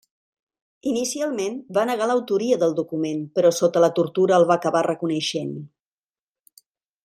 Inicialment 0.91 1.59
va 1.79 1.83
negar 1.89 2.07
l'autoria 2.11 2.57
del 2.63 2.73
document 2.79 3.21
però 3.37 3.53
sota 3.59 3.85
la 3.85 3.91
tortura 4.01 4.39
el 4.41 4.49
va 4.53 4.57
acabar 4.61 4.85
reconeixent. 4.91 5.57